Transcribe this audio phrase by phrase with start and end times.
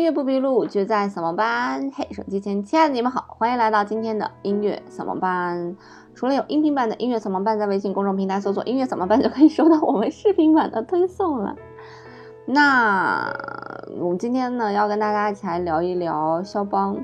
[0.00, 1.92] 音乐不迷路，就在扫盲班。
[1.94, 5.76] 嘿，手机前亲爱的你们好，欢迎来到今天的音乐扫盲班。
[6.14, 11.54] 除了有音频版的音乐扫盲班，在微信公众平台搜索“音乐扫盲班”就可以收到我们视频版的推送了。
[12.46, 13.30] 那
[13.98, 16.96] 我们今天呢，要跟大家一起来聊一聊肖邦。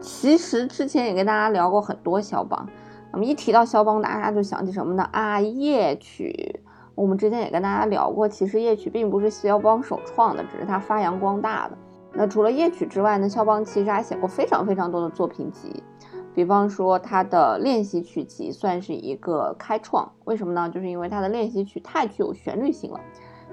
[0.00, 2.66] 其实之前也跟大家聊过很多肖邦。
[3.12, 5.06] 那么一提到肖邦，大家就想起什么呢？
[5.12, 6.62] 啊，夜曲。
[6.94, 11.76] 我们之前也跟大家聊过，其实夜曲并不是肖邦首创的，只是他发扬光大的。
[12.14, 15.82] 那除了夜曲之外呢，肖邦其实还写过非常非常多的作品集，
[16.34, 20.10] 比方说他的练习曲集算是一个开创。
[20.24, 20.68] 为什么呢？
[20.68, 23.00] 就是因为他的练习曲太具有旋律性了，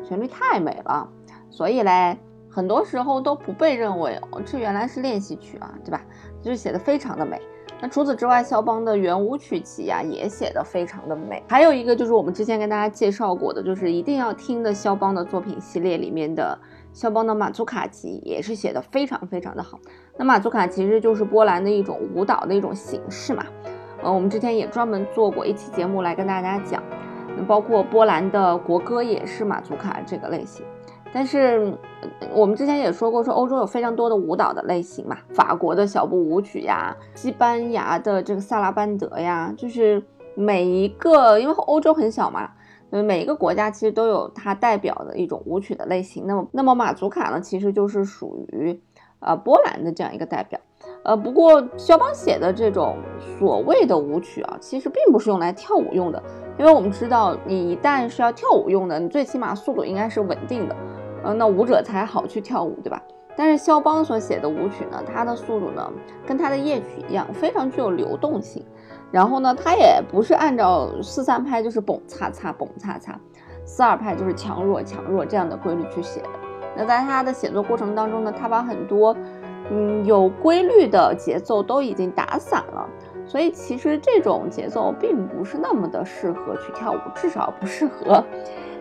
[0.03, 1.09] 旋律太美了，
[1.49, 2.17] 所以嘞，
[2.49, 6.02] 很多时候都不被认为哦，这原来是练习曲啊，对吧？
[6.41, 7.41] 就是写的非常的美。
[7.81, 11.41] 那除此之外，肖邦的圆舞曲集呀也写的非常的美。
[11.47, 16.59] 还有一个就是我们之前跟大家介绍过的，就是一定要听的肖邦的作品系列里面的
[16.93, 19.80] 肖邦的马祖卡集，也是写的非常非常的好。
[20.17, 23.45] 那马祖卡其实就是波兰的一种舞蹈的一种形式嘛。
[24.02, 26.81] 呃，我们之前也专门做过一期节目来跟大家讲，
[27.47, 30.66] 包括波兰的国歌也是马祖卡这个类型。
[31.11, 31.73] 但是
[32.31, 40.03] 我们之前也说过，说欧洲有非常多的舞蹈的类型嘛，法国的小步舞曲呀，西班牙的这个萨拉班德呀，就是
[40.35, 42.52] 每一个，因为欧洲很小嘛，
[42.91, 46.25] 呃，每一个国家其实都有它代表的一种舞曲的类型。
[46.25, 48.79] 那么，那么马祖卡呢，其实就是属于
[49.19, 50.59] 呃波兰的这样一个代表。
[51.03, 52.97] 呃，不过肖邦写的这种
[53.37, 56.21] 所谓的舞曲啊，其实并不是用来跳舞用的，
[56.57, 60.75] 因为我们知道，你一旦是要跳舞用的，你最起码速度应该是稳定的。
[61.23, 63.01] 呃，那舞者才好去跳舞，对吧？
[63.35, 65.91] 但是肖邦所写的舞曲呢，它的速度呢，
[66.25, 68.65] 跟他的夜曲一样，非常具有流动性。
[69.11, 73.19] 然后呢，他也不是按照四三拍就是蹦擦擦蹦擦擦，
[73.66, 76.29] 四二拍就是强弱强弱这样的规律去写的。
[76.77, 79.16] 那在他的写作过程当中呢，他把很多
[79.71, 82.88] 嗯有规律的节奏都已经打散了，
[83.25, 88.23] 所以其实这种节奏并不是那么的适合去跳舞，至少不适合。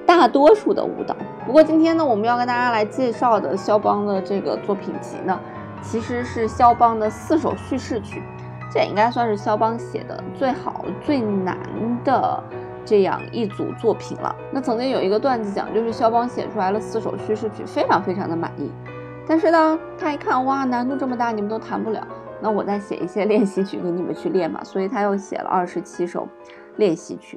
[0.06, 1.14] 大多数的舞蹈。
[1.44, 5.38] 不过今天呢，我们要跟大家来介绍的肖邦的这个作品集呢，
[5.82, 8.22] 其实是肖邦的四首叙事曲，
[8.78, 11.58] 这应该算是肖邦写的最好、最难
[12.04, 12.40] 的
[12.84, 14.32] 这样一组作品了。
[14.52, 18.70] 那曾经有一个段子讲，就是肖邦写出来了四首叙事曲，非常非常的满意。
[19.26, 22.06] 但是呢，他一看，哇，难度这么大，你们都弹不了，
[22.40, 24.60] 那我再写一些练习曲给你们去练吧。
[24.62, 26.28] 所以他又写了二十七首
[26.76, 27.36] 练习曲。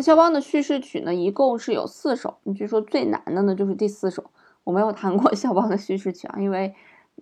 [0.00, 2.38] 肖邦的叙事曲呢，一共是有四首。
[2.44, 4.24] 你据说最难的呢，就是第四首。
[4.64, 6.74] 我没有弹过 肖邦的叙事曲啊，因为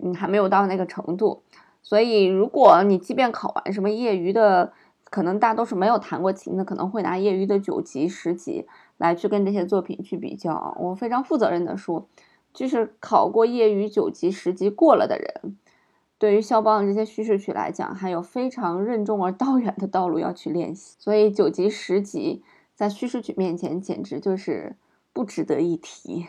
[0.02, 1.42] 嗯还没有到那个程度。
[1.82, 4.72] 所以如果你即便考完什么业余的，
[5.04, 8.66] 可能大多数没有弹过琴的，可能会拿业余的九级、十级
[8.98, 10.76] 来去跟这些作品去比较。
[10.80, 12.06] 我非常负责任的说，
[12.52, 15.56] 就是考过业余九级、十级过了的人，
[16.18, 20.96] 对于肖邦的这些叙事曲来讲，还有非常任重而道远的道路要去练习。
[20.98, 22.42] 所以九级、十级。
[22.78, 24.76] 在叙事曲面前，简直就是
[25.12, 26.28] 不值得一提。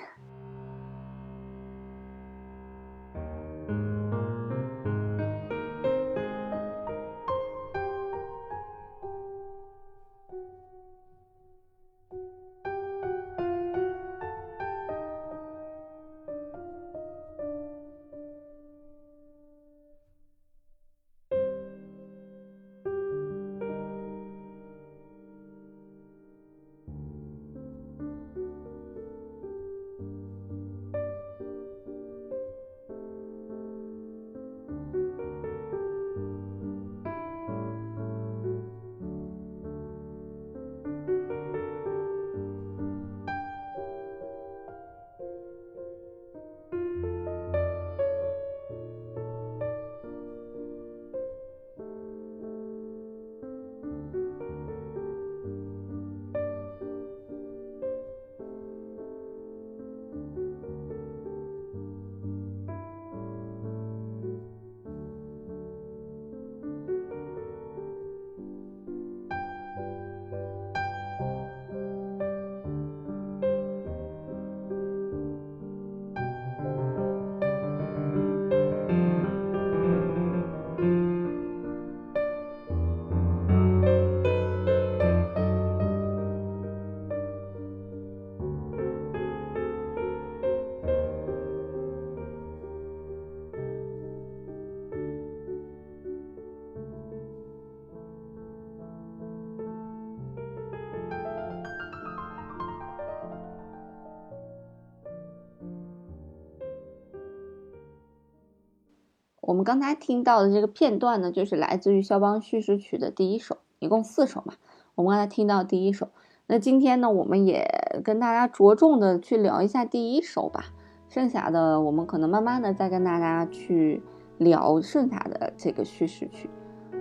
[109.49, 114.53] 我们刚才听到的这个片段呢，就是来自于肖邦叙事曲的第一首，一共四首嘛。
[114.93, 116.09] 我们刚才听到第一首，
[116.45, 117.67] 那今天呢，我们也
[118.03, 120.65] 跟大家着重的去聊一下第一首吧。
[121.09, 124.03] 剩下的我们可能慢慢的再跟大家去
[124.37, 126.47] 聊剩下的这个叙事曲。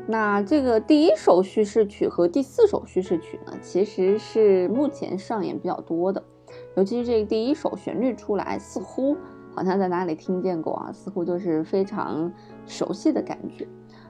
[0.06, 6.24] 那这个第一首叙事曲和第四首叙事曲呢，其实是目前上演比较多的，
[6.76, 9.18] 尤其是这个第一首旋律出来，似乎
[9.58, 12.32] 好像在哪里听见过啊，似乎就是非常
[12.64, 13.66] 熟悉的感觉。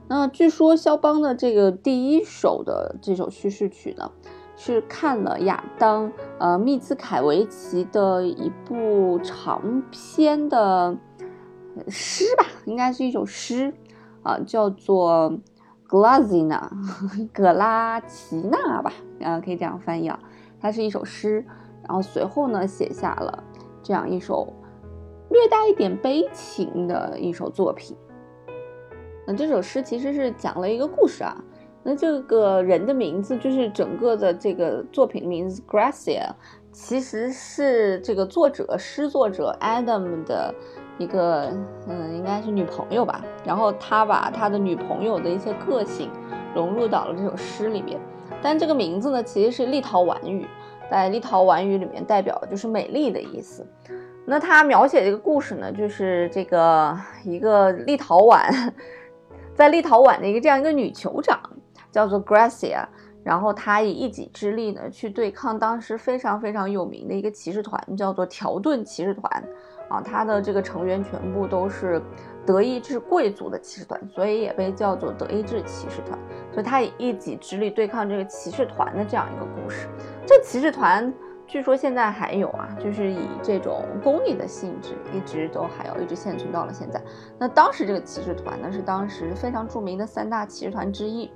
[0.06, 4.11] 那据说肖邦的这个第一首的这首叙事曲呢，
[4.56, 10.95] 是看了亚当呃密兹凯维奇的一部长篇的
[11.89, 13.73] 诗吧，应该是一首诗
[14.23, 15.39] 啊，叫做。
[15.91, 16.71] 格拉吉娜，
[17.33, 18.93] 格拉奇娜吧，
[19.23, 20.21] 啊，可以这样翻译啊。
[20.61, 21.43] 它是一首诗，
[21.83, 23.43] 然后随后呢，写下了
[23.83, 24.53] 这样一首
[25.30, 27.96] 略带一点悲情的一首作品。
[29.26, 31.36] 那这首诗其实是讲了一个故事啊。
[31.82, 36.30] 那这个人的名字，就是整个的这个作品的名字，Gracia，
[36.72, 40.54] 其实是这个作者诗作者 Adam 的。
[40.98, 43.25] 一个嗯，应该是女朋友吧。
[43.44, 46.10] 然后他把他的女朋友的一些个性
[46.56, 48.00] 融入到了这首诗里面。
[48.42, 50.44] 但这个名字呢，其实是立陶宛语，
[50.90, 53.67] 在立陶宛语里面代表就是美丽的意思。
[54.26, 58.50] 那他描写这个故事呢，就是这个一个立陶宛，
[59.55, 61.40] 在立陶宛的一个这样一个女酋长，
[61.90, 62.85] 叫做 Gracia。
[63.25, 69.44] 然后她以一己之力呢，去对抗当时非常非常有名的一个骑士团，叫做条顿骑士团。
[69.88, 71.99] 啊，他的这个成员全部都是
[72.49, 76.19] 德意志贵族的骑士团，所以也被叫做德意志骑士团。
[76.50, 79.87] 所以他以一己之力对抗这个骑士团的这样一个故事。
[80.27, 81.12] 这骑士团
[81.47, 86.99] 据说现在还有啊，就是以这种公益的性质，一直都还有，一直现存到了现在。
[87.39, 91.31] 那当时这个骑士团呢，是当时非常著名的三大骑士团之一。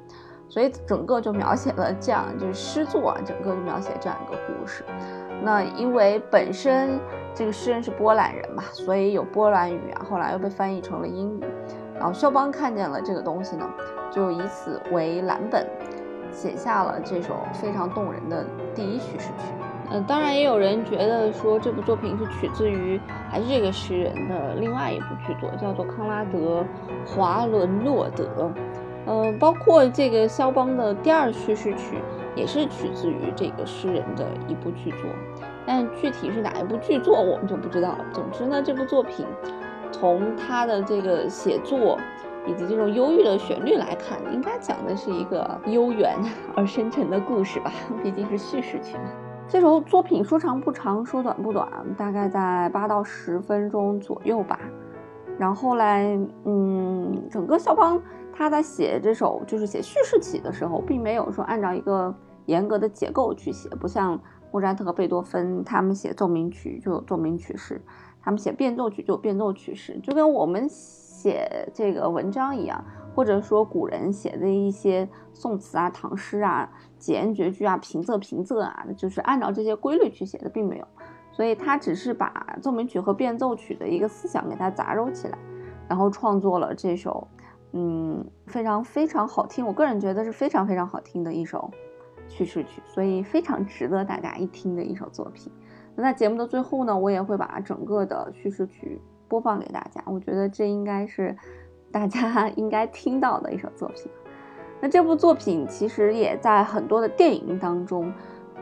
[0.52, 4.84] 所以整个就描写了这样，就是诗作啊，整个就描写这样一个故事。
[5.42, 7.00] 那因为本身
[7.32, 11.44] 这个诗人是波兰人嘛，所以有波兰语啊，后来又被翻译成了英语。
[11.94, 13.66] 然后肖邦看见了这个东西呢，
[14.10, 15.66] 就以此为蓝本，
[16.30, 18.44] 写下了这首非常动人的
[18.74, 19.54] 第一叙事曲。
[19.90, 23.00] 嗯，当然也有人觉得说这部作品是取自于
[23.30, 26.62] 还是这个诗人的另外一部剧作，叫做《康拉德
[27.06, 28.24] 华伦诺德》。
[29.04, 31.98] 呃，包括这个肖邦的第二叙事曲，
[32.36, 35.10] 也是取自于这个诗人的一部剧作，
[35.66, 38.04] 但具体是哪一部剧作，我们就不知道了。
[38.12, 39.26] 总之呢，这部作品
[39.90, 41.98] 从他的这个写作
[42.46, 46.16] 以及这种忧郁的旋律来看，应该讲的是一个悠远
[46.54, 47.72] 而深沉的故事吧，
[48.04, 49.10] 毕竟是叙事曲嘛。
[49.48, 54.58] 这首作品说长不长，说短不短，大概在八到十分钟左右吧。
[55.38, 58.00] 然后来，嗯，整个肖邦。
[58.34, 62.12] 他在写这首就是写叙事曲的时候，并没有说按照一个
[62.46, 64.18] 严格的结构去写，不像
[64.50, 67.80] 莫扎特和贝多芬，他们写奏鸣曲就有奏鸣曲式，
[68.20, 72.84] 他们写变奏曲就有变奏曲式，就跟我们写这个文章一样，
[73.14, 80.86] 或者说古人写的一些宋词啊、唐诗啊、几言绝句啊、平仄平仄啊，就是按照这些规律去写的，并没有，
[81.30, 85.38] 所以他只是把奏鸣曲和变奏曲的一个思想给它杂糅起来，
[85.88, 87.28] 然后创作了这首。
[87.74, 91.70] 嗯，非常非常好听，我个人觉得是非常非常好听的一首
[92.28, 95.50] 叙事曲，所以非常值得大家一听的一首作品。
[95.96, 101.34] 那在节目的最后呢，我也会把整个的叙事曲播放给大家，我觉得这应该是
[101.90, 104.10] 大家 应该听到的一首作品。
[104.80, 108.12] 那这部作品其实也在很多的电影当中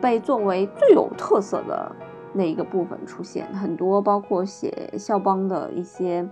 [0.01, 1.91] 被作为最有特色的
[2.33, 6.25] 那一个部分出现，很多包括写肖邦的一些，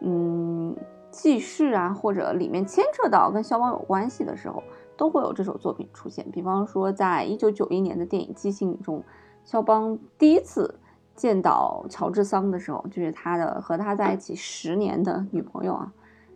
[0.00, 0.74] 嗯。
[1.14, 4.60] 记事啊，或者里面牵扯到跟肖邦有关系的时候，
[4.96, 6.28] 都会有这首作品出现。
[6.32, 9.02] 比方说，在一九九一年的电影《即兴》中，
[9.44, 10.80] 肖邦第一次
[11.14, 15.92] 见到乔治桑的时候，就是他的和他在一起十年的女朋友啊，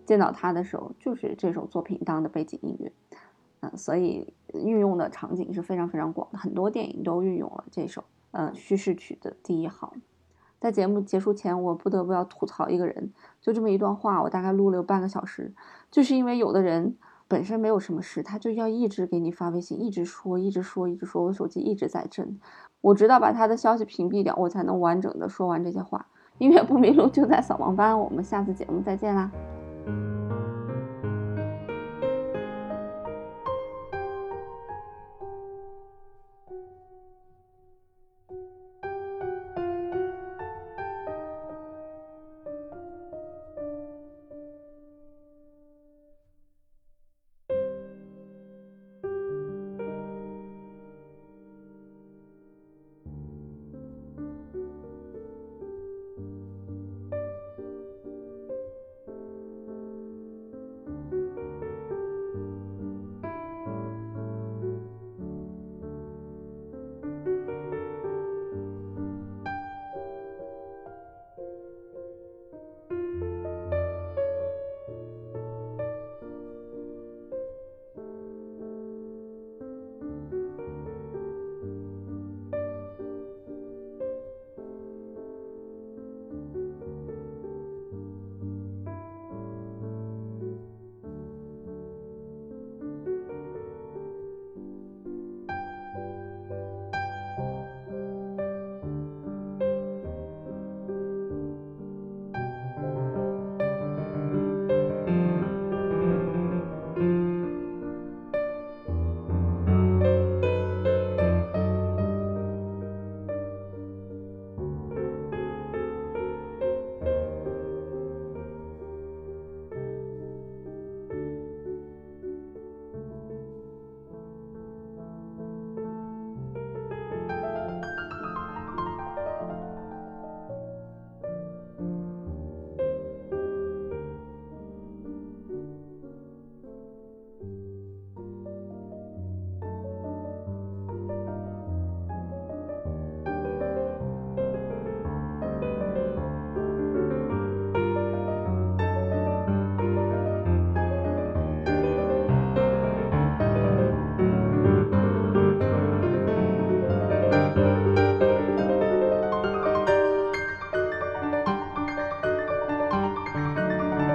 [0.06, 2.92] 见到他的时候，就是这首作品当的背景音乐。
[3.61, 9.92] 嗯，所以运用的场景是非常非常广的，很多电影都运用了这首呃叙事曲的第一行。
[10.60, 15.52] 在节目结束前，我不得不要吐槽一个人，就这么一段话，我大概录了有半个小时，
[15.90, 16.96] 就是因为有的人
[17.28, 22.40] 本身没有什么事，他就要一直给你发微信，一直说，一直说，一直说，我手机一直在震，
[22.80, 26.06] 我直到把他的消息屏蔽掉，我才能完整的说完这些话。
[26.38, 29.30] 音乐不迷路就在扫盲班，我们下次节目再见啦。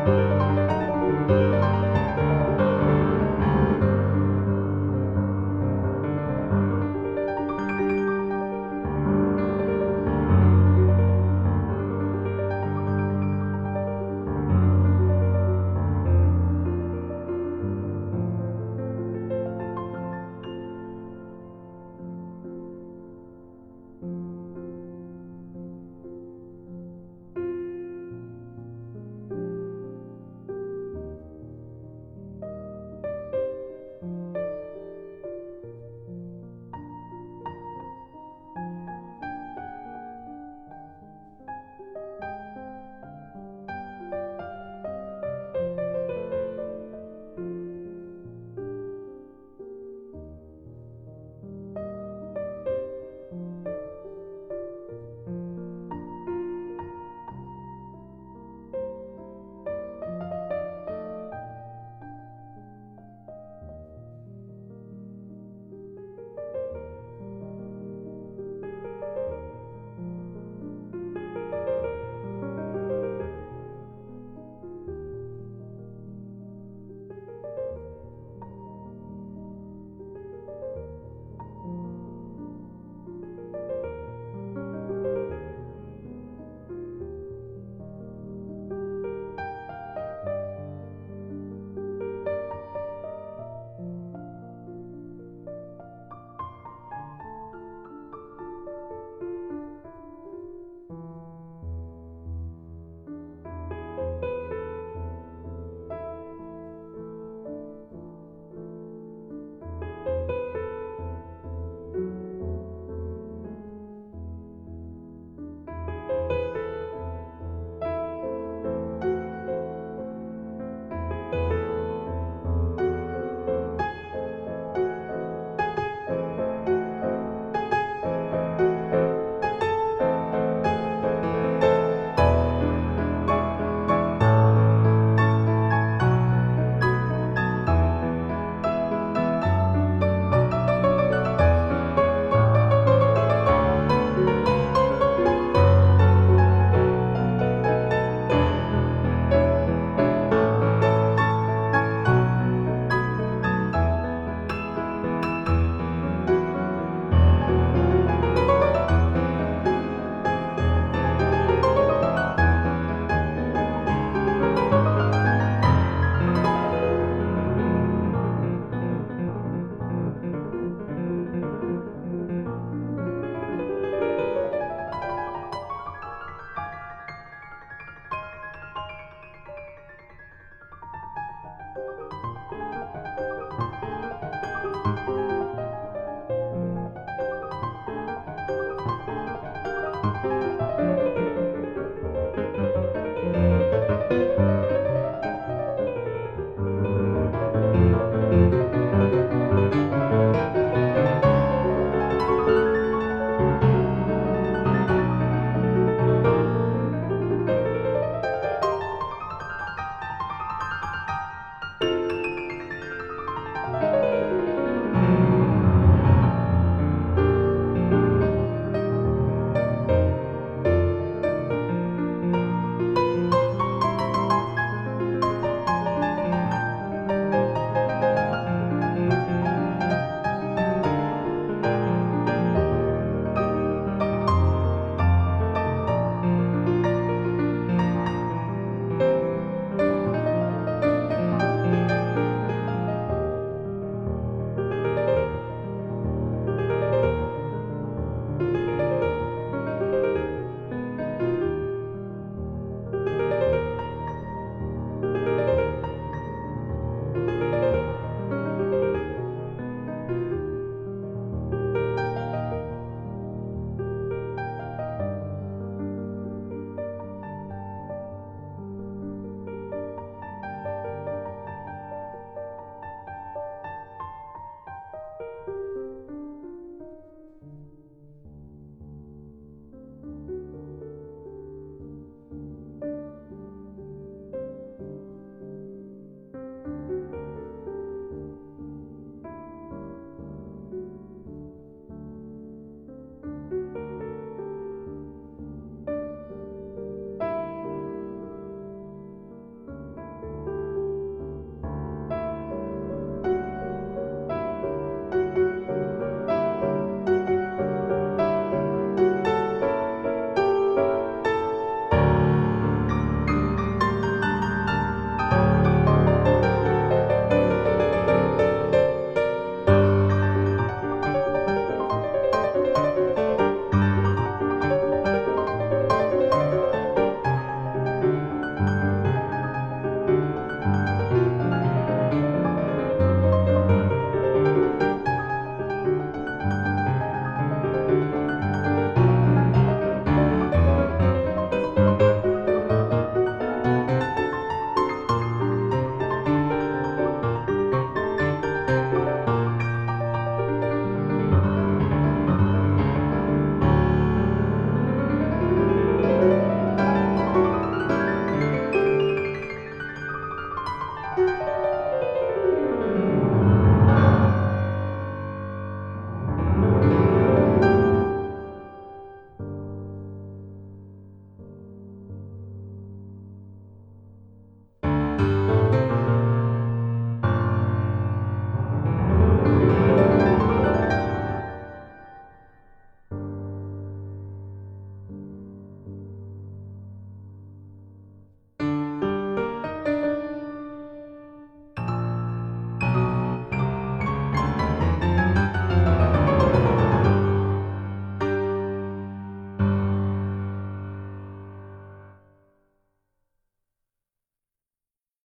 [0.06, 0.63] Música